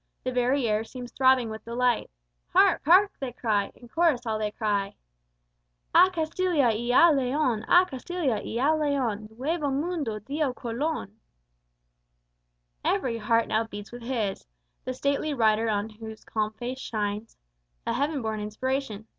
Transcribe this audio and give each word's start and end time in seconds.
The 0.23 0.31
very 0.31 0.67
air 0.67 0.83
seems 0.83 1.11
throbbing 1.11 1.51
with 1.51 1.63
delight; 1.63 2.09
Hark! 2.53 2.81
hark! 2.85 3.11
they 3.19 3.31
cry, 3.31 3.71
in 3.75 3.87
chorus 3.87 4.25
all 4.25 4.39
they 4.39 4.49
cry: 4.49 4.95
"Á 5.93 6.11
Castilla 6.11 6.55
y 6.69 6.75
á 6.89 7.15
Leon, 7.15 7.63
á 7.69 7.87
Castilla 7.87 8.37
y 8.43 8.55
á 8.55 8.75
Leon, 8.75 9.29
Nuevo 9.37 9.69
mundo 9.69 10.17
dio 10.17 10.53
Colon!" 10.55 11.19
Every 12.83 13.19
heart 13.19 13.47
now 13.47 13.65
beats 13.65 13.91
with 13.91 14.01
his, 14.01 14.47
The 14.85 14.95
stately 14.95 15.35
rider 15.35 15.69
on 15.69 15.87
whose 15.89 16.25
calm 16.25 16.53
face 16.53 16.79
shines 16.79 17.37
A 17.85 17.93
heaven 17.93 18.23
born 18.23 18.39
inspiration. 18.39 19.05